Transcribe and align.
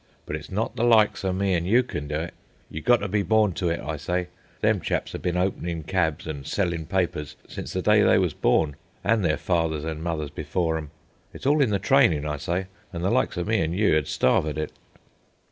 "But 0.25 0.35
it's 0.35 0.49
not 0.49 0.75
the 0.75 0.83
likes 0.83 1.23
of 1.23 1.35
me 1.35 1.53
an' 1.53 1.67
you 1.67 1.83
can 1.83 2.07
do 2.07 2.15
it. 2.15 2.33
You 2.71 2.81
got 2.81 3.01
to 3.01 3.07
be 3.07 3.21
born 3.21 3.53
to 3.53 3.69
it, 3.69 3.79
I 3.81 3.97
say. 3.97 4.29
Them 4.61 4.81
chaps 4.81 5.13
'ave 5.13 5.21
ben 5.31 5.37
openin' 5.39 5.83
cabs 5.83 6.27
an' 6.27 6.43
sellin' 6.43 6.87
papers 6.87 7.35
since 7.47 7.71
the 7.73 7.83
day 7.83 8.01
they 8.01 8.17
was 8.17 8.33
born, 8.33 8.77
an' 9.03 9.21
their 9.21 9.37
fathers 9.37 9.85
an' 9.85 10.01
mothers 10.01 10.31
before 10.31 10.75
'em. 10.79 10.89
It's 11.35 11.45
all 11.45 11.61
in 11.61 11.69
the 11.69 11.77
trainin', 11.77 12.25
I 12.25 12.37
say, 12.37 12.65
an' 12.91 13.03
the 13.03 13.11
likes 13.11 13.37
of 13.37 13.45
me 13.45 13.61
an' 13.61 13.73
you 13.73 13.95
'ud 13.95 14.07
starve 14.07 14.47
at 14.47 14.57
it." 14.57 14.71